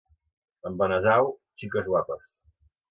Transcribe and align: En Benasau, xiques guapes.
En 0.69 0.79
Benasau, 0.81 1.31
xiques 1.61 1.95
guapes. 1.95 2.37